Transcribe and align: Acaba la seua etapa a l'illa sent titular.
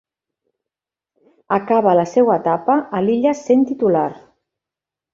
Acaba 1.59 1.95
la 2.01 2.07
seua 2.15 2.39
etapa 2.43 2.81
a 2.99 3.05
l'illa 3.07 3.37
sent 3.45 3.71
titular. 3.75 4.11